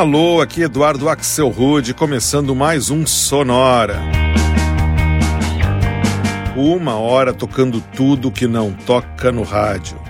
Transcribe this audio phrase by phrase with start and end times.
[0.00, 4.00] Alô, aqui Eduardo Axel Rude, começando mais um Sonora.
[6.56, 10.00] Uma hora tocando tudo que não toca no rádio.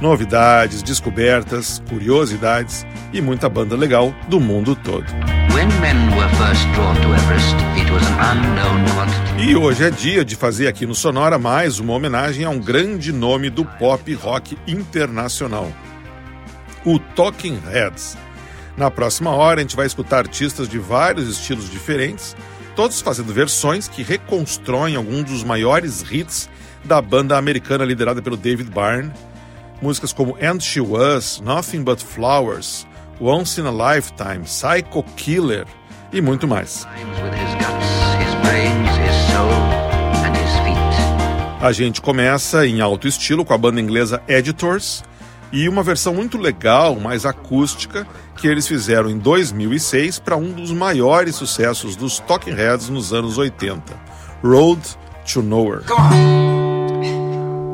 [0.00, 5.06] Novidades, descobertas, curiosidades e muita banda legal do mundo todo.
[9.38, 13.12] E hoje é dia de fazer aqui no Sonora mais uma homenagem a um grande
[13.12, 15.70] nome do pop rock internacional,
[16.84, 18.18] o Talking Heads.
[18.80, 22.34] Na próxima hora, a gente vai escutar artistas de vários estilos diferentes,
[22.74, 26.48] todos fazendo versões que reconstroem alguns dos maiores hits
[26.82, 29.12] da banda americana liderada pelo David Byrne.
[29.82, 32.86] Músicas como And She Was, Nothing But Flowers,
[33.20, 35.66] Once in a Lifetime, Psycho Killer
[36.10, 36.88] e muito mais.
[41.60, 45.02] A gente começa em alto estilo com a banda inglesa Editors
[45.52, 50.72] e uma versão muito legal, mais acústica, que eles fizeram em 2006 para um dos
[50.72, 53.82] maiores sucessos dos Talking Heads nos anos 80,
[54.42, 54.80] Road
[55.32, 55.84] to Nowhere.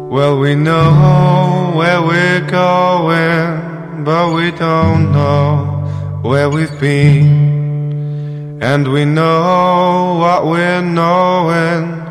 [0.08, 5.84] Well, we know where we're going, but we don't know
[6.22, 8.58] where we've been.
[8.62, 12.02] And we know what we're knowing,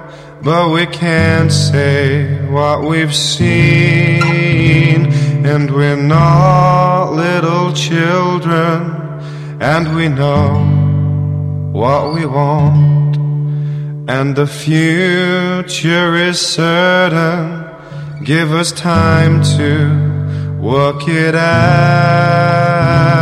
[0.43, 4.44] but we can't say what we've seen.
[5.47, 8.79] And we're not little children,
[9.61, 10.47] and we know
[11.71, 13.15] what we want.
[14.09, 17.63] And the future is certain.
[18.23, 23.14] Give us time to work it out.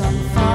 [0.00, 0.49] some fun.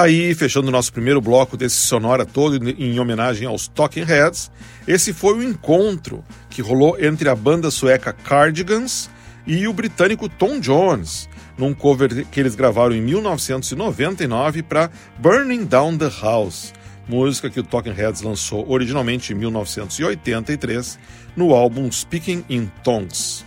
[0.00, 4.50] Tá aí, fechando o nosso primeiro bloco desse sonora todo em homenagem aos Talking Heads.
[4.88, 9.10] Esse foi o encontro que rolou entre a banda sueca Cardigans
[9.46, 11.28] e o britânico Tom Jones,
[11.58, 16.72] num cover que eles gravaram em 1999 para Burning Down the House,
[17.06, 20.98] música que o Talking Heads lançou originalmente em 1983
[21.36, 23.44] no álbum Speaking in Tongues.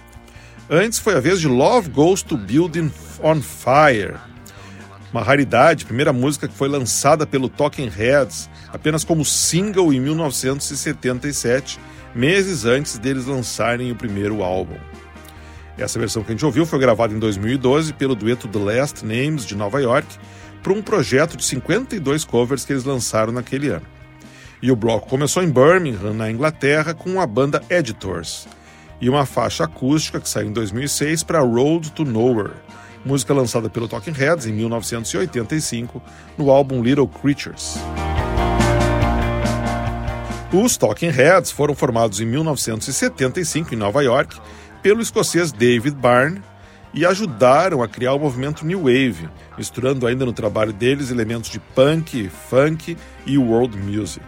[0.69, 2.91] Antes foi a vez de Love Goes to Building
[3.23, 4.19] on Fire,
[5.13, 11.79] uma raridade, primeira música que foi lançada pelo Talking Heads apenas como single em 1977,
[12.15, 14.75] meses antes deles lançarem o primeiro álbum.
[15.77, 19.45] Essa versão que a gente ouviu foi gravada em 2012 pelo dueto The Last Names
[19.45, 20.07] de Nova York
[20.61, 23.85] para um projeto de 52 covers que eles lançaram naquele ano.
[24.61, 28.47] E o bloco começou em Birmingham, na Inglaterra, com a banda Editors
[29.01, 32.53] e uma faixa acústica que saiu em 2006 para Road to Nowhere,
[33.05, 36.01] música lançada pelo Talking Heads em 1985
[36.37, 37.77] no álbum Little Creatures.
[40.51, 44.39] Os Talking Heads foram formados em 1975 em Nova York
[44.81, 46.41] pelo escocês David Byrne
[46.93, 51.59] e ajudaram a criar o movimento New Wave, misturando ainda no trabalho deles elementos de
[51.59, 52.95] punk, funk
[53.25, 54.23] e world music.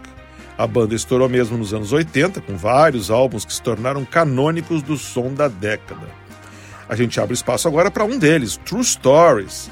[0.58, 4.96] A banda estourou mesmo nos anos 80, com vários álbuns que se tornaram canônicos do
[4.96, 6.25] som da década.
[6.88, 9.68] A gente abre espaço agora para um deles, True Stories.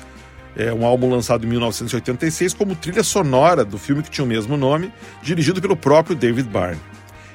[0.56, 4.56] É um álbum lançado em 1986 como trilha sonora do filme que tinha o mesmo
[4.56, 4.92] nome,
[5.22, 6.80] dirigido pelo próprio David Byrne.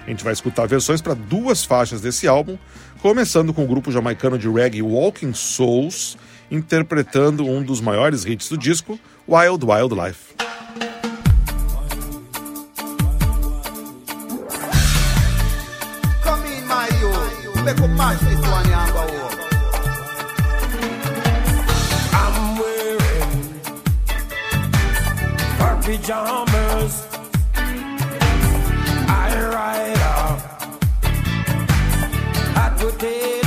[0.05, 2.57] A gente vai escutar versões para duas faixas desse álbum,
[3.01, 6.17] começando com o grupo jamaicano de reggae Walking Souls,
[6.49, 10.35] interpretando um dos maiores hits do disco, Wild Wild Life.
[16.23, 16.69] Come in,
[25.89, 27.07] pajamas.
[29.07, 30.41] I ride off
[32.53, 33.29] hot potato.
[33.31, 33.38] It's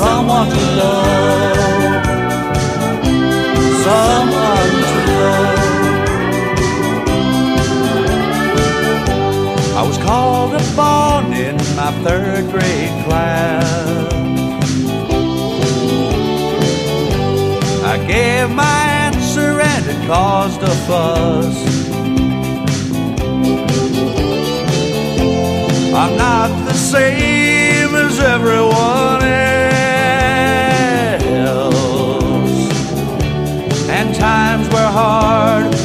[0.00, 2.06] someone to love.
[3.88, 5.60] Someone to love.
[9.80, 14.12] I was called upon in my third grade class.
[17.92, 21.58] I gave my answer and it caused a fuss.
[25.92, 26.59] I'm not
[26.90, 29.22] same as everyone
[31.32, 31.70] else.
[33.88, 35.79] And times were hard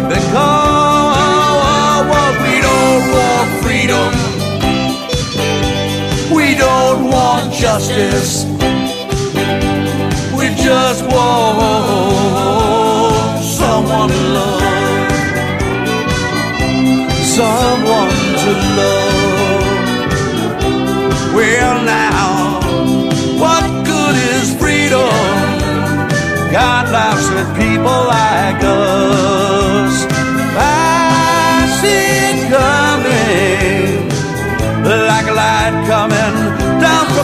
[0.00, 1.14] make it because
[2.42, 4.12] we don't want freedom.
[6.34, 8.44] We don't want justice.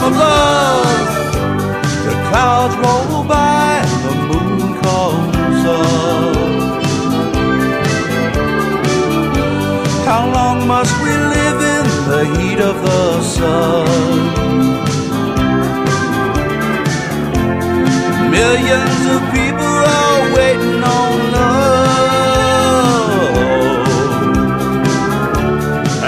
[0.00, 0.86] From above.
[2.06, 6.36] The clouds roll by and the moon comes up.
[10.08, 13.04] How long must we live in the heat of the
[13.36, 13.86] sun?
[18.38, 21.60] Millions of people are waiting on love.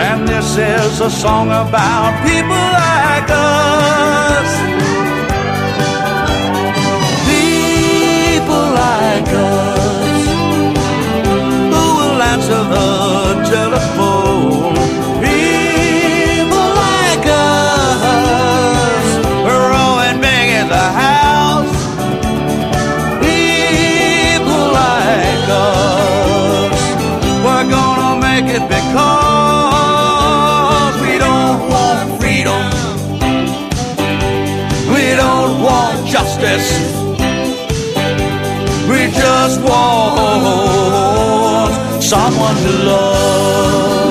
[0.06, 3.81] And this is a song about people like us.
[28.62, 29.72] It because
[31.00, 32.70] we don't want freedom.
[34.92, 36.70] We don't want justice.
[38.88, 40.42] We just want
[42.02, 44.01] someone to love.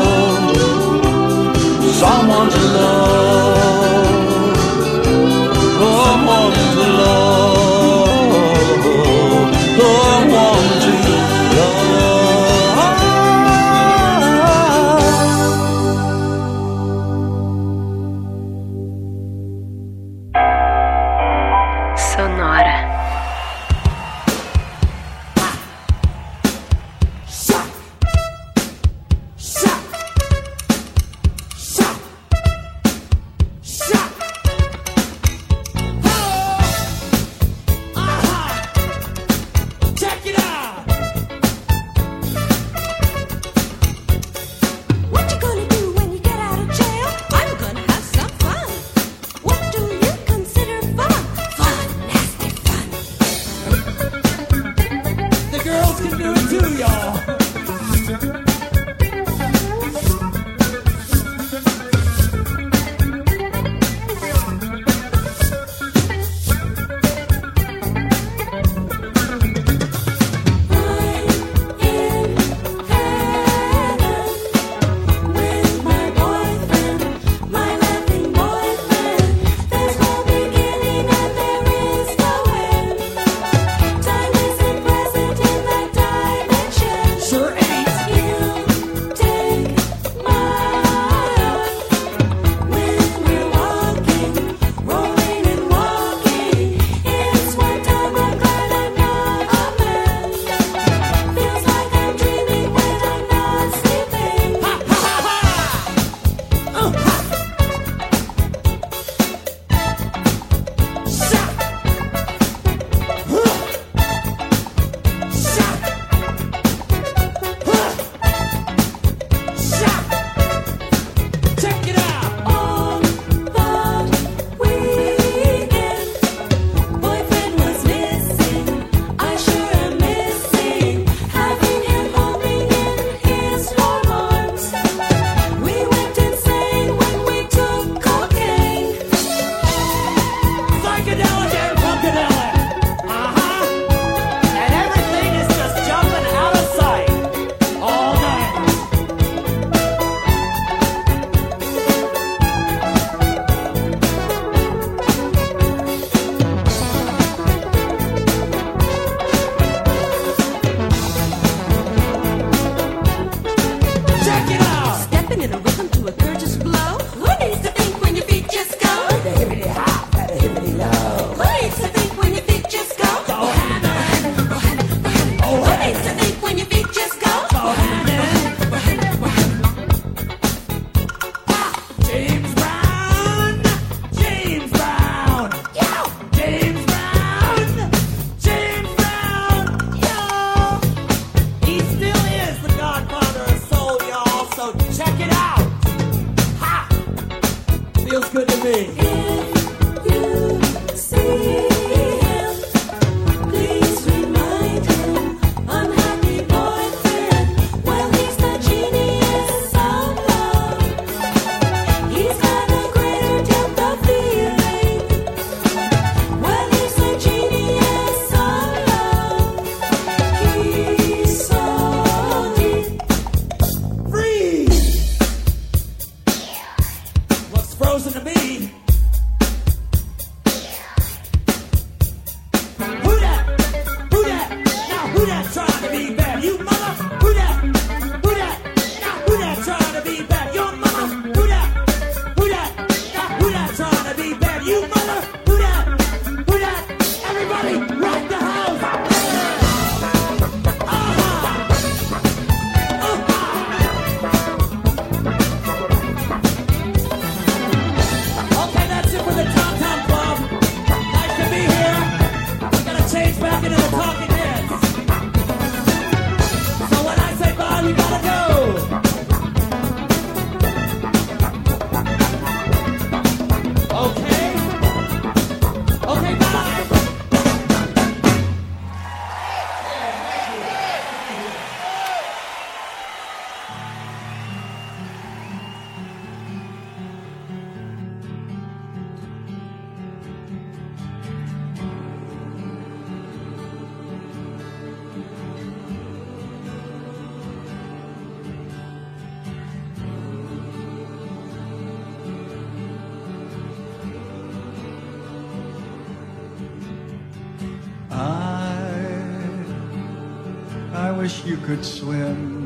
[311.65, 312.62] could swim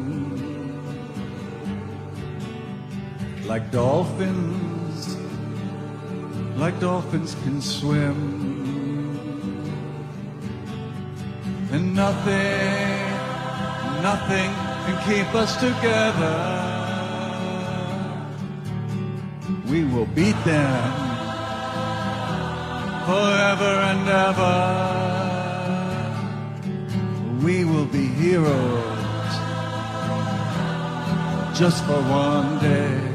[3.47, 5.17] like dolphins,
[6.57, 8.15] like dolphins can swim,
[11.71, 13.11] and nothing,
[14.01, 14.51] nothing
[14.85, 16.63] can keep us together.
[19.69, 20.91] We will beat them
[23.05, 24.57] forever and ever.
[27.43, 28.84] We will be heroes
[31.55, 33.14] just for one day.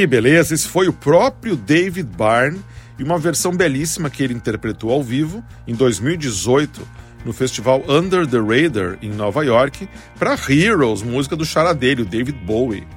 [0.00, 0.54] Que beleza!
[0.54, 2.58] Esse foi o próprio David Byrne
[2.98, 6.80] e uma versão belíssima que ele interpretou ao vivo em 2018
[7.22, 9.86] no festival Under the Radar em Nova York
[10.18, 12.88] para Heroes, música do charadelho David Bowie.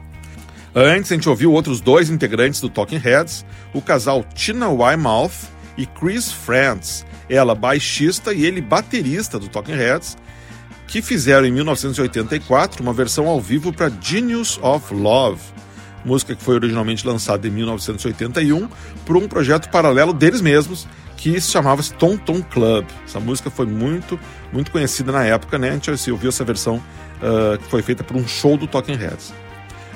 [0.74, 5.86] Antes a gente ouviu outros dois integrantes do Talking Heads, o casal Tina Weymouth e
[5.86, 10.16] Chris Frantz, ela baixista e ele baterista do Talking Heads,
[10.88, 15.53] que fizeram em 1984 uma versão ao vivo para Genius of Love,
[16.06, 18.68] música que foi originalmente lançada em 1981
[19.06, 20.88] por um projeto paralelo deles mesmos
[21.18, 22.86] que se chamava Tom Tom Club.
[23.06, 24.20] Essa música foi muito,
[24.52, 25.70] muito conhecida na época, né?
[25.70, 29.34] A gente ouviu essa versão uh, que foi feita por um show do Talking Heads.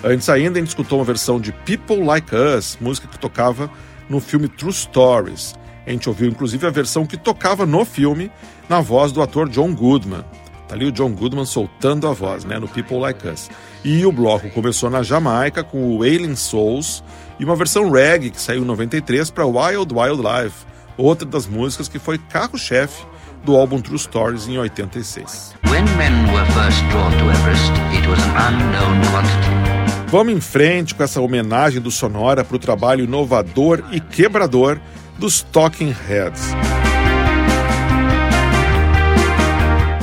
[0.04, 3.70] Antes ainda, a gente escutou uma versão de People Like Us, música que tocava
[4.08, 5.54] no filme True Stories.
[5.86, 8.32] A gente ouviu inclusive a versão que tocava no filme
[8.70, 10.24] na voz do ator John Goodman.
[10.68, 13.50] Tá ali o John Goodman soltando a voz, né, no People Like Us.
[13.84, 17.04] E o bloco começou na Jamaica com o Alien Souls
[17.40, 20.66] e uma versão reggae que saiu em 93 para Wild Wild Life,
[20.98, 23.06] outra das músicas que foi carro-chefe
[23.44, 25.56] do álbum True Stories em 86.
[25.70, 29.78] When men were first drawn to Everest, it was an unknown quantity.
[30.10, 34.80] Vamos em frente com essa homenagem do Sonora para o trabalho inovador e quebrador
[35.20, 36.54] dos Talking Heads.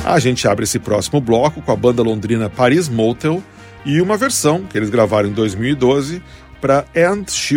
[0.05, 3.41] A gente abre esse próximo bloco com a banda londrina Paris Motel
[3.85, 6.21] e uma versão que eles gravaram em 2012
[6.59, 7.55] para And She.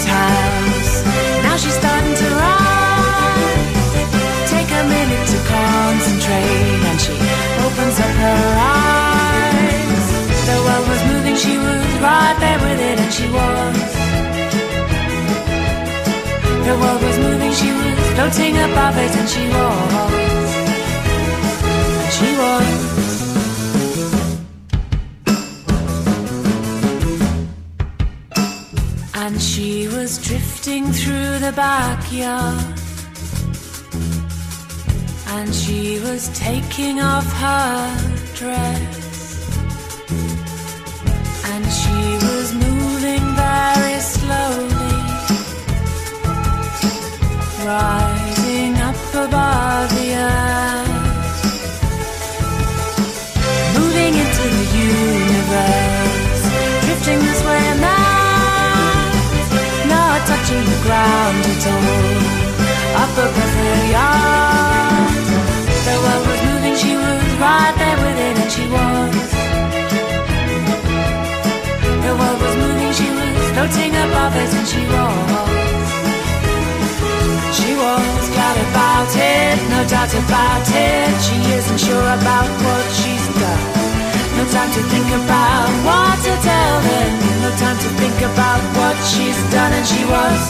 [0.00, 1.02] Neighbor's house.
[1.42, 3.70] Now she's starting to rise.
[4.50, 7.12] Take a minute to concentrate, and she
[7.66, 10.06] opens up her eyes.
[10.46, 13.76] The world was moving, she was right there with it, and she was.
[16.66, 20.50] The world was moving, she was floating above it, and she was.
[22.16, 23.09] She was.
[29.60, 32.64] She was drifting through the backyard.
[35.36, 37.82] And she was taking off her
[38.40, 38.96] dress.
[41.52, 44.98] And she was moving very slowly,
[47.68, 50.96] rising up above the earth,
[53.76, 56.42] moving into the universe,
[56.86, 58.19] drifting this way and that,
[60.20, 62.18] not touching the ground at all,
[63.02, 65.24] up above the yard.
[65.86, 69.30] The world was moving, she was right there with it, and she was.
[72.04, 75.28] The world was moving, she was floating above it, and she was.
[77.56, 81.12] She was glad about it, no doubt about it.
[81.24, 83.66] She isn't sure about what she's done.
[84.36, 87.29] No time to think about what to tell them.
[87.40, 90.40] No time to think about what she's done, and she was.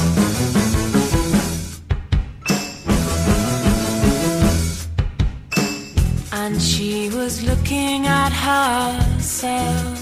[6.33, 9.99] And she was looking at herself.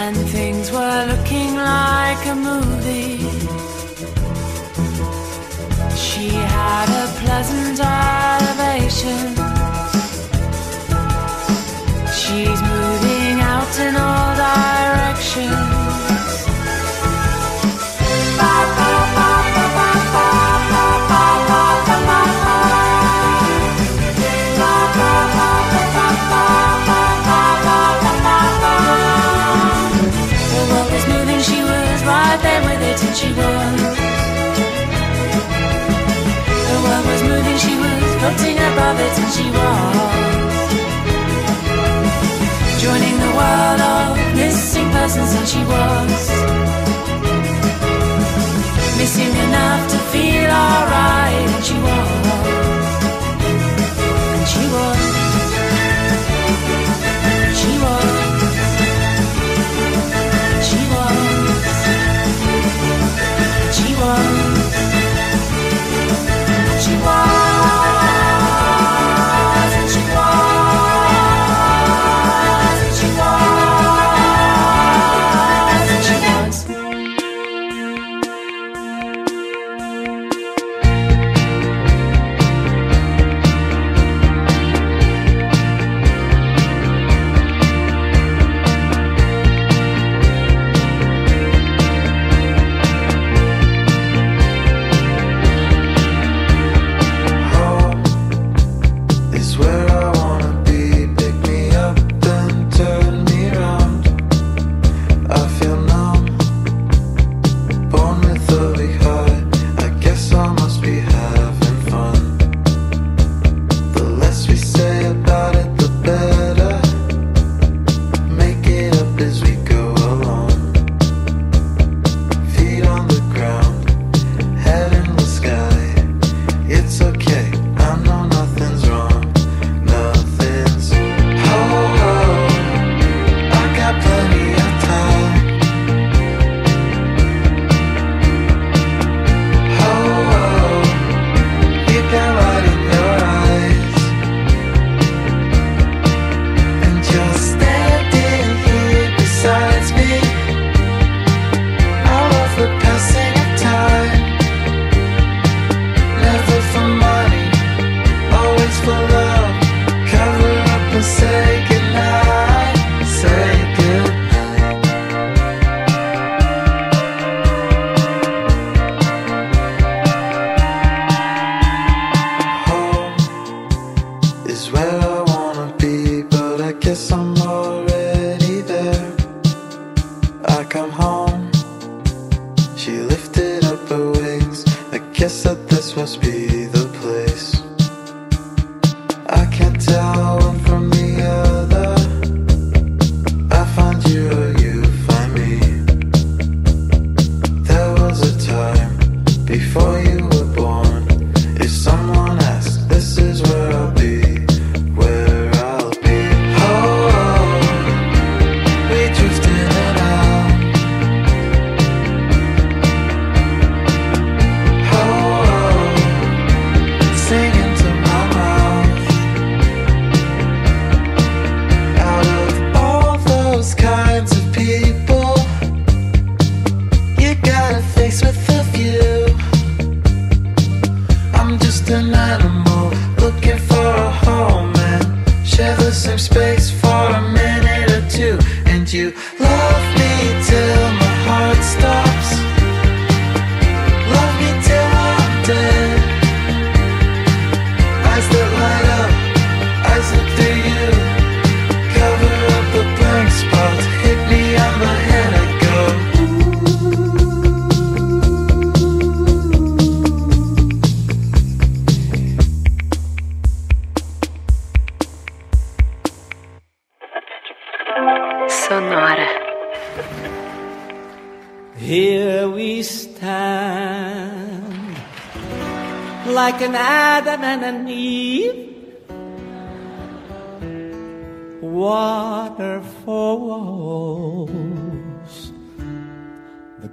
[0.00, 3.18] And things were looking like a movie.
[5.96, 9.22] She had a pleasant elevation.
[12.20, 14.15] She's moving out in all
[38.94, 40.68] it, and she was.
[42.84, 46.22] Joining the world of missing persons, and she was.
[48.98, 51.25] Missing enough to feel alright,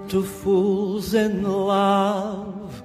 [0.08, 2.82] to fools in love.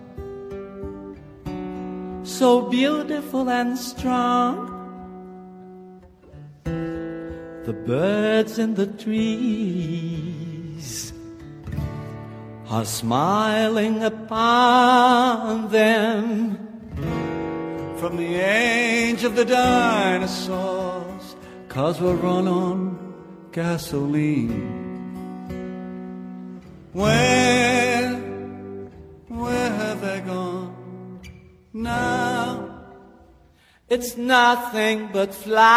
[2.23, 4.73] So beautiful and strong.
[6.63, 9.93] The birds in the trees
[12.67, 16.57] are smiling upon them
[17.99, 21.06] from the age of the dinosaurs,
[21.77, 22.79] cause we're run on
[23.51, 24.49] gasoline.
[26.91, 28.15] Where,
[29.27, 31.21] where have they gone
[31.73, 32.67] now?
[33.89, 35.69] It's nothing but flowers.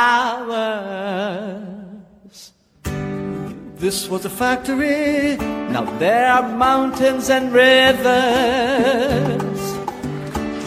[3.76, 5.36] This was a factory,
[5.74, 8.00] now there are mountains and rivers.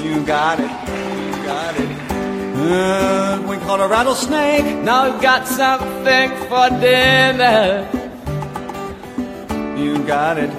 [0.05, 0.92] You got it, you got it.
[2.65, 7.85] Uh, we caught a rattlesnake, now we've got something for dinner.
[9.77, 10.49] You got it,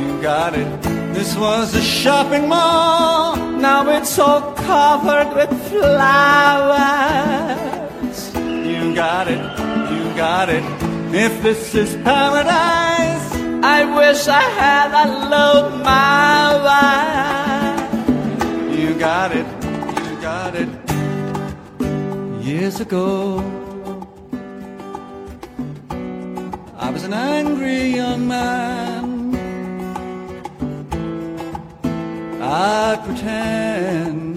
[0.00, 0.82] you got it.
[1.14, 6.74] This was a shopping mall, now it's all covered with flowers.
[8.34, 9.38] You got it,
[9.92, 10.64] you got it.
[11.14, 13.32] If this is paradise,
[13.62, 15.06] I wish I had a
[15.84, 17.78] my wife.
[18.76, 19.46] You got it,
[20.02, 20.83] you got it.
[22.44, 23.40] Years ago,
[26.76, 29.34] I was an angry young man.
[32.42, 34.36] I pretend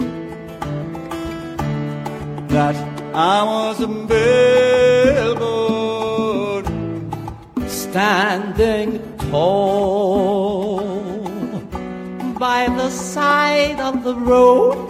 [2.48, 2.74] that
[3.14, 3.88] I was a
[5.28, 5.44] billboard
[7.68, 10.80] standing tall
[12.38, 14.87] by the side of the road.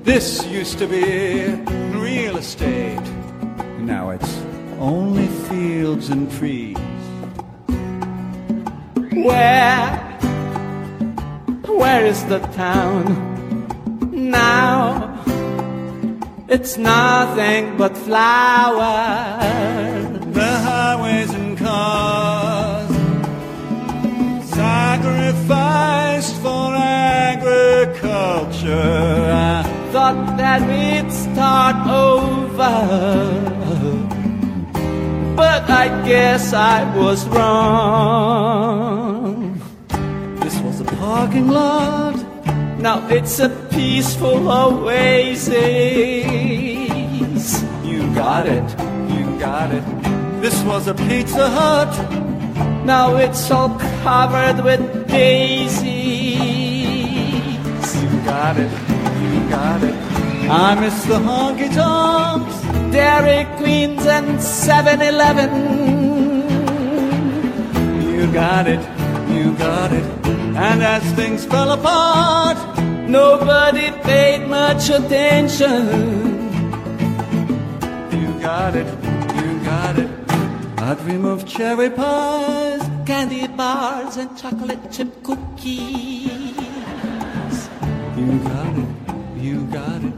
[0.02, 1.54] This used to be
[1.96, 3.00] real estate.
[3.78, 4.42] Now it's
[4.80, 6.76] only fields and trees.
[9.14, 9.98] Where,
[11.68, 13.06] where is the town
[14.12, 15.15] now?
[16.48, 19.42] It's nothing but flowers.
[20.32, 22.88] The highways and cars
[24.54, 28.04] sacrificed for agriculture.
[29.34, 32.76] I thought that we'd start over.
[35.36, 38.80] But I guess I was wrong.
[40.42, 42.24] This was a parking lot.
[42.80, 45.54] Now it's a peaceful oasis.
[47.84, 48.68] You got it,
[49.14, 49.84] you got it.
[50.42, 51.94] This was a Pizza Hut.
[52.86, 55.76] Now it's all covered with daisies.
[58.02, 58.72] You got it,
[59.22, 59.96] you got it.
[60.50, 62.56] I miss the honky tonks,
[62.94, 65.52] Dairy Queens, and 7 Eleven.
[68.14, 68.80] You got it,
[69.36, 70.06] You got it.
[70.56, 72.58] And as things fell apart,
[73.08, 75.88] nobody paid much attention.
[78.12, 78.88] You got it,
[79.42, 80.10] you got it.
[80.78, 86.30] I dream of cherry pies, candy bars, and chocolate chip cookies.
[88.16, 88.88] You got it,
[89.38, 90.14] you got it.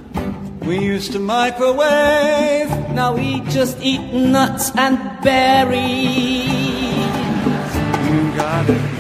[0.66, 6.48] We used to microwave, now we just eat nuts and berries.
[8.10, 8.97] You got it, you got it.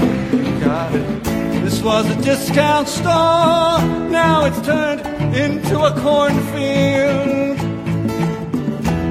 [1.78, 3.78] This was a discount store,
[4.09, 5.01] now it's turned
[5.36, 7.59] into a cornfield.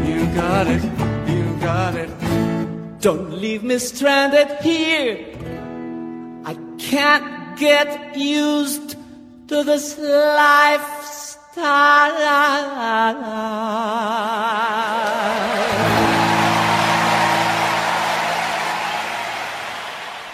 [0.08, 0.82] You got it,
[1.30, 2.10] you got it.
[3.00, 5.28] Don't leave me stranded here.
[6.44, 8.96] I can't get used
[9.46, 10.56] to this lifestyle.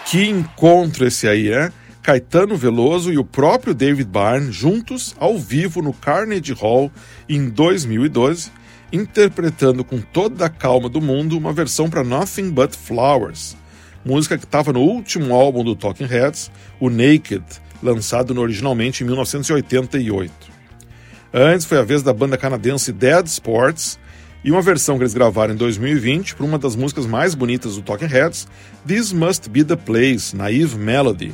[0.07, 1.71] Que encontro esse aí, é?
[2.03, 6.91] Caetano Veloso e o próprio David Byrne juntos ao vivo no Carnegie Hall
[7.29, 8.51] em 2012,
[8.91, 13.55] interpretando com toda a calma do mundo uma versão para Nothing But Flowers,
[14.03, 17.45] música que estava no último álbum do Talking Heads, o Naked,
[17.81, 20.33] lançado originalmente em 1988.
[21.33, 23.97] Antes foi a vez da banda canadense Dead Sports
[24.43, 27.81] e uma versão que eles gravaram em 2020 para uma das músicas mais bonitas do
[27.81, 28.45] Talking Heads,
[28.85, 31.33] This Must Be the Place, Naive Melody,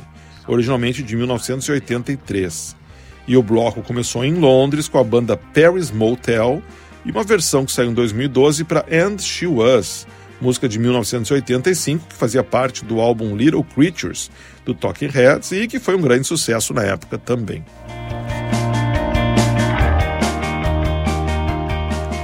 [0.50, 2.76] originalmente de 1983.
[3.26, 6.60] E o bloco começou em Londres com a banda Paris Motel
[7.04, 10.06] e uma versão que saiu em 2012 para And She Was,
[10.40, 14.30] música de 1985 que fazia parte do álbum Little Creatures
[14.64, 17.64] do Talking Heads e que foi um grande sucesso na época também.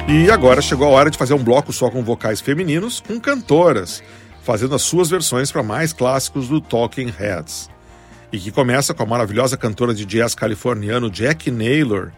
[0.09, 4.03] E agora chegou a hora de fazer um bloco só com vocais femininos, com cantoras,
[4.43, 7.76] fazendo as suas versões para mais clássicos do Talking Heads.
[8.33, 12.11] E que começa com a maravilhosa cantora de jazz californiano Jack Naylor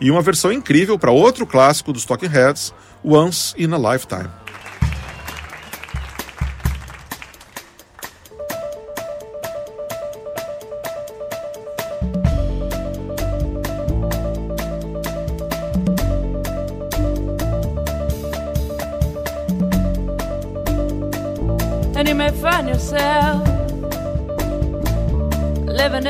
[0.00, 2.72] e uma versão incrível para outro clássico dos Talking Heads,
[3.04, 4.45] Once in a Lifetime.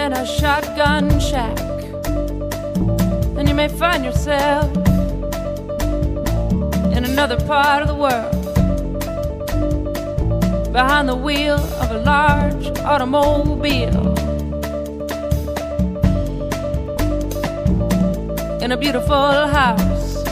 [0.07, 1.59] In a shotgun shack,
[3.37, 4.71] and you may find yourself
[6.97, 8.33] in another part of the world
[10.73, 14.15] behind the wheel of a large automobile.
[18.63, 20.23] In a beautiful house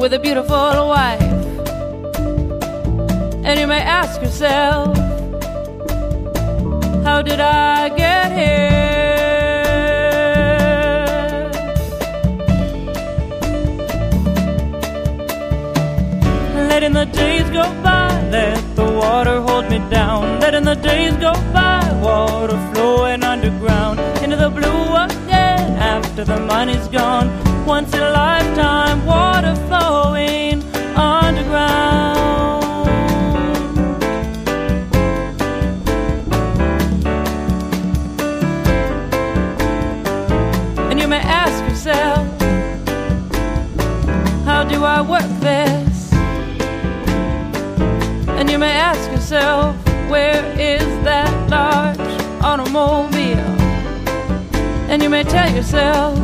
[0.00, 1.22] with a beautiful wife.
[3.44, 4.99] And you may ask yourself,
[7.10, 8.70] how did I get here?
[16.70, 20.38] Letting the days go by, let the water hold me down.
[20.38, 26.86] Letting the days go by, water flowing underground into the blue again after the money's
[26.88, 27.28] gone.
[27.66, 30.62] Once in a lifetime, water flowing
[30.94, 32.19] underground.
[45.40, 46.12] This?
[48.38, 49.74] And you may ask yourself,
[50.10, 51.98] where is that large
[52.44, 53.38] automobile?
[54.90, 56.18] And you may tell yourself,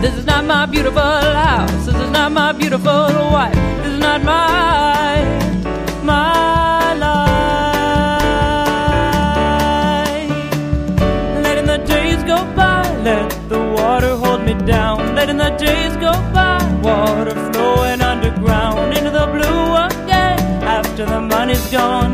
[0.00, 1.86] this is not my beautiful house.
[1.86, 3.54] This is not my beautiful wife.
[3.82, 5.24] This is not my,
[6.04, 7.40] my life.
[11.42, 15.14] Letting the days go by, let the water hold me down.
[15.16, 17.39] Letting the days go by, water
[21.70, 22.09] the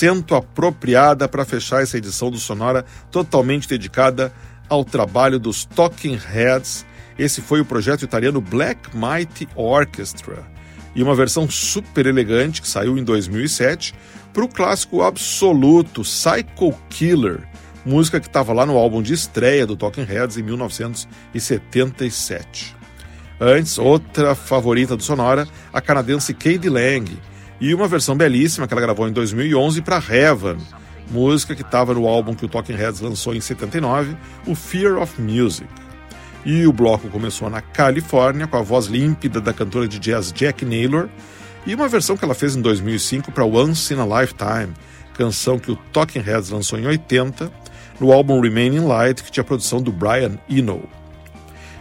[0.00, 4.32] Cento apropriada para fechar essa edição do Sonora, totalmente dedicada
[4.66, 6.86] ao trabalho dos Talking Heads.
[7.18, 10.42] Esse foi o projeto italiano Black Mighty Orchestra
[10.96, 13.94] e uma versão super elegante que saiu em 2007
[14.32, 17.46] para o clássico absoluto Psycho Killer,
[17.84, 22.74] música que estava lá no álbum de estreia do Talking Heads em 1977.
[23.38, 27.18] Antes, outra favorita do Sonora, a canadense Katie Lang,
[27.60, 30.56] e uma versão belíssima que ela gravou em 2011 para Heaven,
[31.10, 35.20] música que estava no álbum que o Talking Heads lançou em 79, o Fear of
[35.20, 35.68] Music.
[36.44, 40.64] E o bloco começou na Califórnia com a voz límpida da cantora de jazz Jack
[40.64, 41.08] Naylor
[41.66, 44.72] e uma versão que ela fez em 2005 para Once in a Lifetime,
[45.12, 47.52] canção que o Talking Heads lançou em 80
[48.00, 50.88] no álbum Remaining Light, que tinha a produção do Brian Eno.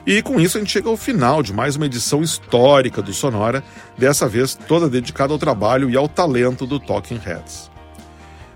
[0.10, 3.64] E com isso a gente chega ao final de mais uma edição histórica do Sonora,
[3.96, 7.70] dessa vez toda dedicada ao trabalho e ao talento do Talking Heads.